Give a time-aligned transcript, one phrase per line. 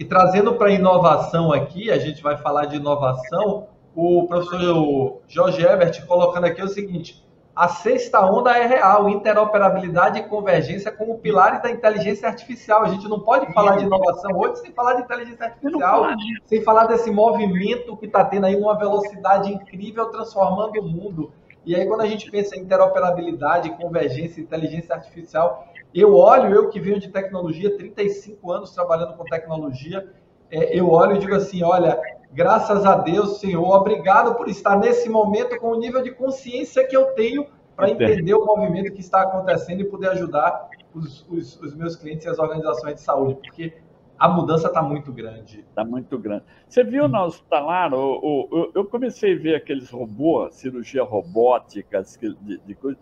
[0.00, 6.06] E trazendo para inovação aqui, a gente vai falar de inovação, o professor Jorge Ebert
[6.06, 7.22] colocando aqui o seguinte:
[7.54, 12.82] a sexta onda é real, interoperabilidade e convergência como pilares da inteligência artificial.
[12.82, 16.06] A gente não pode falar de inovação hoje sem falar de inteligência artificial,
[16.46, 21.30] sem falar desse movimento que está tendo aí uma velocidade incrível transformando o mundo.
[21.66, 26.80] E aí, quando a gente pensa em interoperabilidade, convergência, inteligência artificial, eu olho, eu que
[26.80, 30.12] venho de tecnologia, 35 anos trabalhando com tecnologia,
[30.50, 32.00] é, eu olho e digo assim: olha,
[32.32, 33.68] Graças a Deus, Senhor.
[33.68, 38.34] Obrigado por estar nesse momento com o nível de consciência que eu tenho para entender
[38.34, 42.38] o movimento que está acontecendo e poder ajudar os, os, os meus clientes e as
[42.38, 43.72] organizações de saúde, porque
[44.16, 45.60] a mudança está muito grande.
[45.60, 46.44] Está muito grande.
[46.68, 52.02] Você viu na hospitalar, o, o, eu comecei a ver aqueles robôs, cirurgia robótica,
[52.42, 52.98] de, de coisa,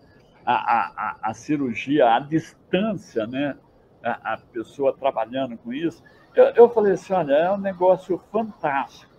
[0.51, 3.55] a, a, a, cirurgia à distância, né?
[4.03, 6.03] A, a pessoa trabalhando com isso.
[6.33, 9.11] Eu, eu falei assim, olha, é um negócio fantástico.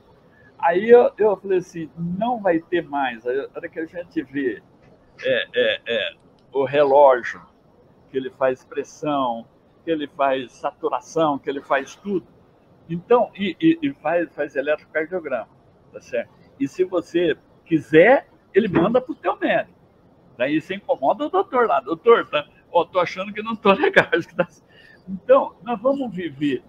[0.58, 3.24] Aí eu, eu falei assim, não vai ter mais.
[3.26, 4.60] Aí, hora que a gente vê
[5.22, 6.14] é, é, é,
[6.52, 7.40] o relógio,
[8.10, 9.46] que ele faz pressão,
[9.84, 12.26] que ele faz saturação, que ele faz tudo.
[12.88, 15.48] Então, e, e, e faz, faz eletrocardiograma,
[15.92, 16.30] tá certo?
[16.58, 19.79] E se você quiser, ele manda para o teu médico.
[20.40, 21.80] Daí você incomoda o doutor lá.
[21.80, 24.08] Doutor, tá, ó, tô achando que não tô legal.
[24.34, 24.48] Tá...
[25.06, 26.64] Então, nós vamos viver.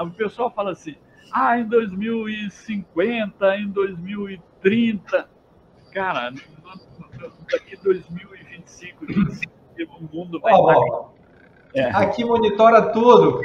[0.00, 0.94] O pessoal fala assim,
[1.32, 5.28] ah, em 2050, em 2030.
[5.92, 6.30] Cara,
[7.50, 9.52] daqui 2025, 2025
[9.98, 11.12] o mundo vai oh, estar...
[11.74, 11.90] É.
[11.96, 13.40] Aqui monitora tudo.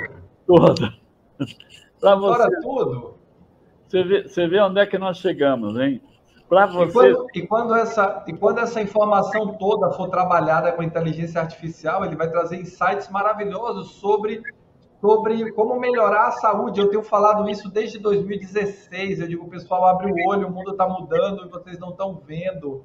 [0.45, 0.93] Tudo.
[2.03, 3.17] monitora você, tudo.
[3.87, 5.99] Você vê, você vê onde é que nós chegamos, hein?
[6.49, 6.87] Para você.
[6.87, 12.05] E quando, e quando, essa, e quando essa informação toda for trabalhada com inteligência artificial,
[12.05, 14.41] ele vai trazer insights maravilhosos sobre
[14.99, 16.79] sobre como melhorar a saúde.
[16.79, 19.19] Eu tenho falado isso desde 2016.
[19.19, 22.83] Eu digo, pessoal, abre o olho, o mundo está mudando e vocês não estão vendo.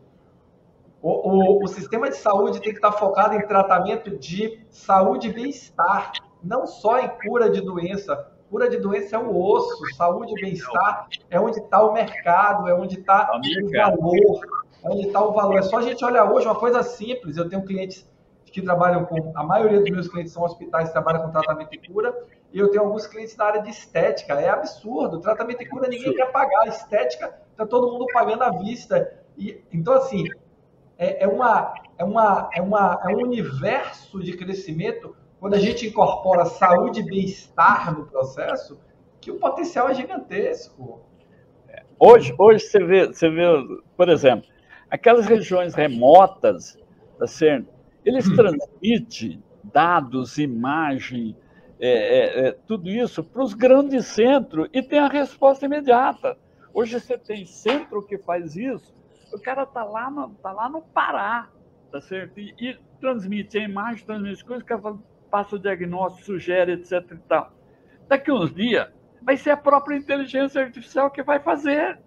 [1.00, 5.28] O, o, o, sistema de saúde tem que estar tá focado em tratamento de saúde
[5.28, 6.12] e bem-estar,
[6.42, 8.30] não só em cura de doença.
[8.52, 12.74] Cura de doença é o osso, saúde e bem-estar é onde está o mercado, é
[12.74, 14.40] onde está tá o valor,
[14.84, 15.56] é onde está o valor.
[15.56, 17.38] É só a gente olhar hoje uma coisa simples.
[17.38, 18.06] Eu tenho clientes
[18.44, 19.32] que trabalham com.
[19.34, 22.14] A maioria dos meus clientes são hospitais que trabalham com tratamento e cura.
[22.52, 24.34] E eu tenho alguns clientes na área de estética.
[24.34, 25.18] É absurdo.
[25.18, 26.68] Tratamento e cura ninguém quer pagar.
[26.68, 29.14] Estética está todo mundo pagando à vista.
[29.34, 30.28] E, então, assim,
[30.98, 35.88] é, é, uma, é, uma, é, uma, é um universo de crescimento quando a gente
[35.88, 38.78] incorpora saúde e bem-estar no processo,
[39.20, 41.00] que o potencial é gigantesco.
[41.98, 43.42] Hoje, hoje você, vê, você vê,
[43.96, 44.48] por exemplo,
[44.88, 46.78] aquelas regiões remotas,
[47.18, 47.66] tá certo?
[48.04, 48.36] Eles hum.
[48.36, 51.36] transmitem dados, imagem,
[51.80, 56.38] é, é, é, tudo isso para os grandes centros e tem a resposta imediata.
[56.72, 58.94] Hoje você tem centro que faz isso,
[59.34, 61.48] o cara está lá, no, tá lá no Pará,
[61.90, 62.38] tá certo?
[62.38, 64.72] E, e transmite a imagem, transmite coisas, que
[65.32, 66.92] passa o diagnóstico, sugere, etc.
[67.10, 67.50] E tal.
[68.06, 68.88] Daqui uns dias,
[69.22, 71.98] vai ser a própria inteligência artificial que vai fazer.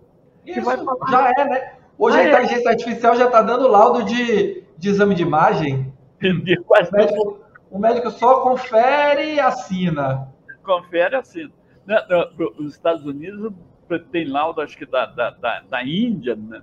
[0.46, 0.78] Isso, vai
[1.10, 1.74] já é, né?
[1.98, 2.30] Hoje ah, a é.
[2.30, 2.72] inteligência é.
[2.72, 5.94] artificial já está dando laudo de de exame de imagem.
[6.18, 6.58] Entendi.
[6.60, 7.40] O médico,
[7.72, 10.32] o médico só confere e assina.
[10.64, 11.52] Confere e assina.
[11.86, 11.98] Né,
[12.58, 13.54] os Estados Unidos
[14.12, 16.62] tem laudo, acho que da, da, da, da Índia, né?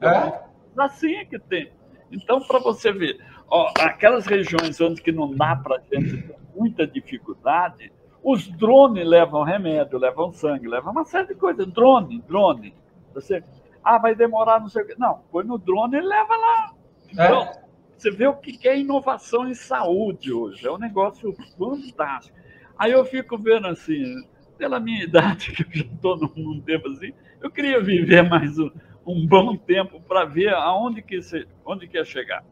[0.00, 0.40] É?
[0.76, 1.72] Assim é que tem.
[2.10, 6.36] Então, para você ver, ó, aquelas regiões onde que não dá para a gente ter
[6.54, 7.92] muita dificuldade,
[8.22, 11.66] os drones levam remédio, levam sangue, levam uma série de coisas.
[11.66, 12.74] Drone, drone.
[13.14, 13.42] Você,
[13.82, 14.94] ah, vai demorar, não sei o quê.
[14.96, 16.72] Não, põe no drone e leva lá.
[17.18, 17.24] É.
[17.24, 17.52] Então,
[17.96, 20.66] você vê o que é inovação em saúde hoje.
[20.66, 22.36] É um negócio fantástico.
[22.78, 24.02] Aí eu fico vendo assim,
[24.56, 28.70] pela minha idade, que eu já estou num tempo assim, eu queria viver mais um,
[29.06, 32.44] um bom tempo para ver aonde que, se, onde que ia chegar.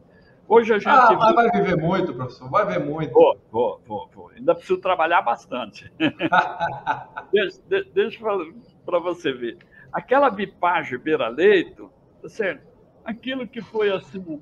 [0.51, 0.89] Hoje a gente.
[0.89, 3.13] Ah, mas vai viver muito, professor, vai ver muito.
[3.13, 4.29] Vou, vou, vou, vou.
[4.31, 5.89] Ainda preciso trabalhar bastante.
[7.31, 7.61] deixa
[7.93, 8.19] deixa
[8.85, 9.57] para você ver.
[9.93, 11.89] Aquela bipagem beira-leito,
[12.21, 12.67] tá certo?
[13.05, 14.41] Aquilo que foi assim,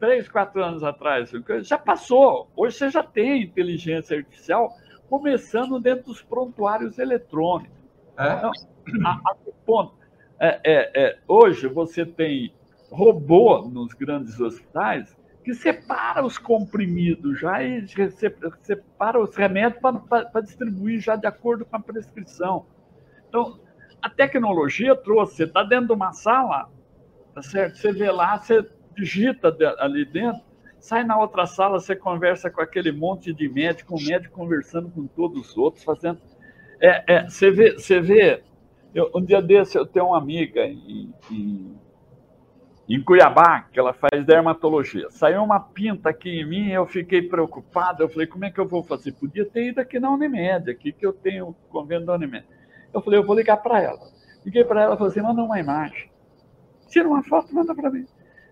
[0.00, 1.30] três, quatro anos atrás,
[1.60, 2.50] já passou.
[2.56, 4.74] Hoje você já tem inteligência artificial
[5.08, 7.70] começando dentro dos prontuários eletrônicos.
[8.18, 8.32] É?
[8.32, 8.50] Então,
[9.04, 9.94] a, a, ponto,
[10.40, 12.52] é, é, é, hoje você tem
[12.90, 17.86] robô nos grandes hospitais que separa os comprimidos já e
[18.62, 22.66] separa os remédios para distribuir já de acordo com a prescrição.
[23.28, 23.60] Então,
[24.02, 26.68] a tecnologia trouxe, você está dentro de uma sala,
[27.32, 27.78] tá certo?
[27.78, 30.42] Você vê lá, você digita ali dentro,
[30.80, 35.06] sai na outra sala, você conversa com aquele monte de médico, um médico conversando com
[35.06, 36.20] todos os outros, fazendo.
[36.80, 38.42] É, é, você vê, você vê
[38.92, 41.78] eu, um dia desse eu tenho uma amiga em, em,
[42.88, 45.10] em, Cuiabá, que ela faz dermatologia.
[45.10, 48.02] Saiu uma pinta aqui em mim, eu fiquei preocupado.
[48.02, 49.12] Eu falei, como é que eu vou fazer?
[49.12, 52.46] Podia ter ido aqui na Unimed, aqui que eu tenho convênio da Unimed.
[52.94, 54.00] Eu falei, eu vou ligar para ela.
[54.44, 56.10] Liguei para ela e falei assim, manda uma imagem.
[56.88, 58.06] Tira uma foto, manda para mim.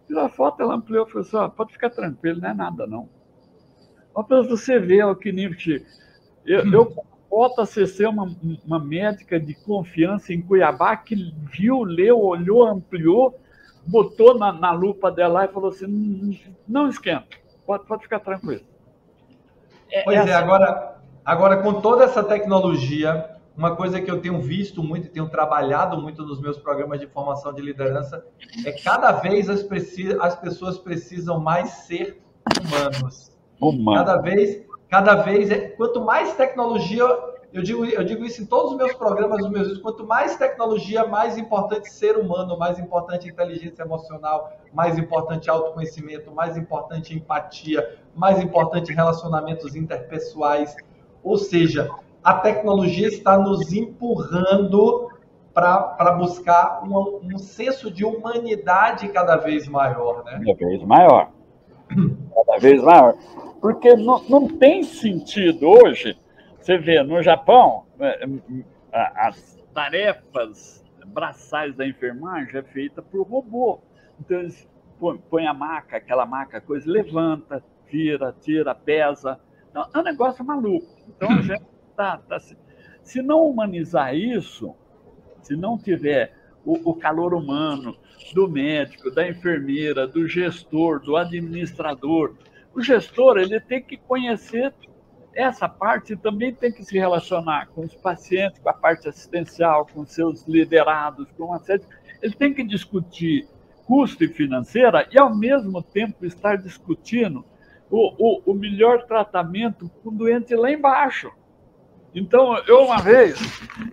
[0.06, 3.08] Tirou a foto, ela ampliou falou assim, oh, pode ficar tranquilo, não é nada não.
[4.14, 5.84] Apenas você vê o que nível que...
[6.44, 8.32] Eu, eu volta a ser uma,
[8.64, 13.40] uma médica de confiança em Cuiabá que viu, leu, olhou, ampliou,
[13.86, 17.26] botou na, na lupa dela e falou assim: não esquenta,
[17.66, 18.62] pode, pode ficar tranquilo.
[19.90, 24.40] É, pois é, é agora, agora com toda essa tecnologia, uma coisa que eu tenho
[24.40, 28.24] visto muito e tenho trabalhado muito nos meus programas de formação de liderança
[28.64, 29.64] é cada vez as,
[30.20, 32.20] as pessoas precisam mais ser
[32.60, 33.32] humanos.
[33.60, 33.98] Humano.
[33.98, 34.64] Cada vez
[34.94, 37.04] cada vez, é, quanto mais tecnologia,
[37.54, 41.06] eu digo, eu digo isso em todos os meus programas, os meus quanto mais tecnologia,
[41.06, 48.42] mais importante ser humano, mais importante inteligência emocional, mais importante autoconhecimento, mais importante empatia, mais
[48.42, 50.74] importante relacionamentos interpessoais.
[51.22, 51.88] Ou seja,
[52.24, 55.10] a tecnologia está nos empurrando
[55.54, 60.42] para buscar um, um senso de humanidade cada vez maior, né?
[60.44, 61.30] Cada vez maior.
[62.34, 63.14] Cada vez maior.
[63.60, 66.18] Porque não, não tem sentido hoje,
[66.64, 68.26] você vê, no Japão, é,
[68.90, 73.82] as tarefas braçais da enfermagem é feita por robô.
[74.18, 74.66] Então, eles
[75.28, 79.38] põem a maca, aquela maca, coisa, levanta, tira, tira, pesa.
[79.68, 80.86] Então, é um negócio maluco.
[81.06, 81.64] Então, a gente
[81.94, 82.38] tá, tá
[83.02, 84.74] se não humanizar isso,
[85.42, 86.34] se não tiver
[86.64, 87.94] o, o, calor humano
[88.32, 92.34] do médico, da enfermeira, do gestor, do administrador,
[92.74, 94.72] o gestor ele tem que conhecer
[95.34, 100.04] essa parte também tem que se relacionar com os pacientes, com a parte assistencial, com
[100.06, 101.82] seus liderados, com uma série.
[102.22, 103.46] Ele tem que discutir
[103.86, 107.44] custo e financeira e, ao mesmo tempo, estar discutindo
[107.90, 111.30] o, o, o melhor tratamento com o doente lá embaixo.
[112.14, 113.36] Então, eu uma vez,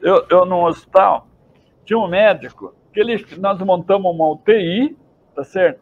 [0.01, 1.27] eu, eu no hospital,
[1.83, 4.95] tinha um médico que ele, nós montamos uma UTI,
[5.35, 5.81] tá certo?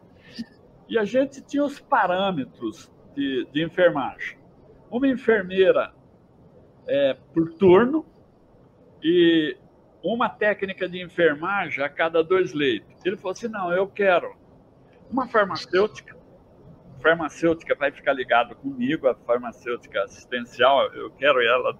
[0.88, 4.39] E a gente tinha os parâmetros de, de enfermagem.
[4.90, 5.92] Uma enfermeira
[6.86, 8.04] é, por turno
[9.02, 9.56] e
[10.02, 13.04] uma técnica de enfermagem a cada dois leitos.
[13.04, 14.34] Ele falou assim: não, eu quero
[15.10, 16.16] uma farmacêutica.
[16.98, 21.78] A farmacêutica vai ficar ligada comigo, a farmacêutica assistencial, eu quero ela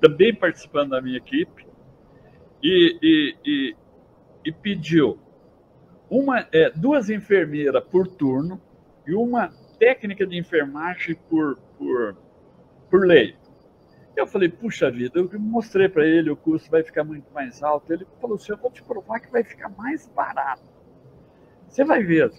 [0.00, 1.66] também participando da minha equipe.
[2.62, 3.76] E, e, e,
[4.44, 5.18] e pediu
[6.10, 8.60] uma, é, duas enfermeiras por turno
[9.06, 9.48] e uma
[9.78, 12.16] técnica de enfermagem por, por,
[12.90, 13.34] por lei.
[14.14, 17.90] Eu falei, puxa vida, eu mostrei para ele, o custo vai ficar muito mais alto.
[17.90, 20.62] Ele falou assim, eu vou te provar que vai ficar mais barato.
[21.66, 22.30] Você vai ver.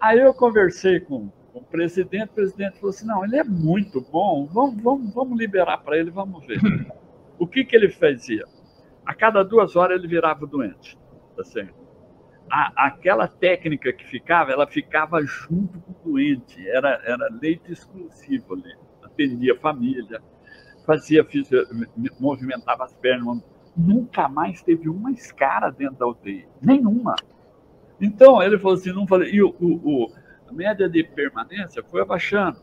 [0.00, 4.00] Aí eu conversei com, com o presidente, o presidente falou assim, não, ele é muito
[4.00, 6.58] bom, vamos, vamos, vamos liberar para ele, vamos ver.
[7.36, 8.44] O que, que ele fazia?
[9.04, 10.96] A cada duas horas ele virava doente,
[11.36, 11.74] tá certo?
[12.50, 18.54] A, aquela técnica que ficava, ela ficava junto com o doente, era, era leite exclusivo
[18.54, 18.74] ali.
[19.02, 20.20] Atendia a família,
[20.86, 21.64] fazia, fazia,
[22.18, 23.42] movimentava as pernas.
[23.76, 27.16] Nunca mais teve uma escara dentro da UTI, nenhuma.
[28.00, 30.12] Então, ele falou assim, não falei, e o, o, o
[30.48, 32.60] a média de permanência foi abaixando,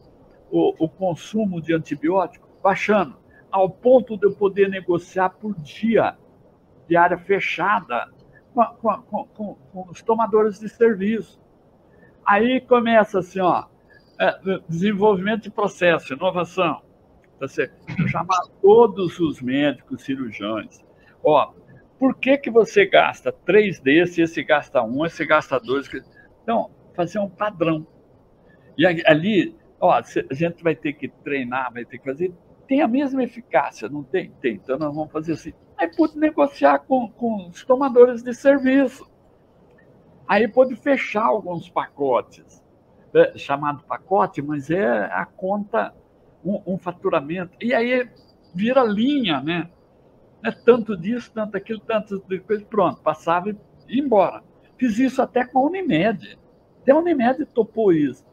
[0.50, 3.18] o, o consumo de antibiótico baixando,
[3.52, 6.16] ao ponto de eu poder negociar por dia,
[6.88, 8.08] de área fechada,
[8.54, 11.40] com, com, com, com os tomadores de serviço.
[12.26, 13.66] Aí começa assim, ó,
[14.20, 16.82] é, desenvolvimento de processo, inovação.
[17.40, 17.74] Tá certo?
[18.08, 20.80] Chamar todos os médicos, cirurgiões.
[21.24, 21.54] Ó,
[21.98, 25.90] por que, que você gasta três desses, esse gasta um, esse gasta dois?
[26.44, 27.88] Então, fazer um padrão.
[28.78, 32.32] E ali, ó, a gente vai ter que treinar, vai ter que fazer.
[32.68, 34.32] Tem a mesma eficácia, não tem?
[34.40, 34.56] Tem.
[34.56, 39.04] Então, nós vamos fazer assim Aí pude negociar com, com os tomadores de serviço.
[40.28, 42.64] Aí pude fechar alguns pacotes,
[43.16, 45.92] é, chamado pacote, mas é a conta,
[46.46, 47.58] um, um, faturamento.
[47.60, 48.08] E aí
[48.54, 49.72] vira linha, né?
[50.44, 52.64] É tanto disso, tanto aquilo, tanto coisa.
[52.64, 53.58] Pronto, passava e
[53.90, 54.44] ia embora.
[54.78, 56.38] Fiz isso até com a Unimed.
[56.84, 58.24] Até a Unimed topou isso.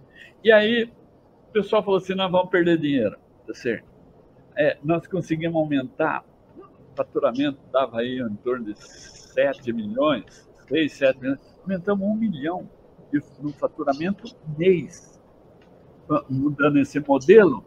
[0.45, 0.85] E aí
[1.49, 3.17] o pessoal falou assim: nós vamos perder dinheiro.
[3.47, 3.89] Tá certo?
[4.55, 6.28] É, nós conseguimos aumentar
[6.99, 12.69] faturamento dava aí em torno de 7 milhões, 6, 7 milhões, aumentamos um milhão
[13.41, 14.25] no faturamento
[14.57, 15.21] mês,
[16.29, 17.65] mudando esse modelo.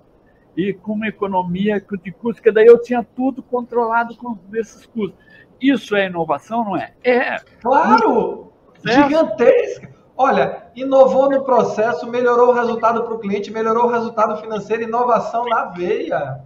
[0.55, 5.17] e com uma economia de custo, que daí eu tinha tudo controlado com esses custos.
[5.61, 6.93] Isso é inovação, não é?
[7.03, 7.37] É.
[7.61, 8.51] Claro!
[8.83, 9.93] Gigantesca!
[10.17, 15.45] Olha, inovou no processo, melhorou o resultado para o cliente, melhorou o resultado financeiro, inovação
[15.45, 16.43] na veia.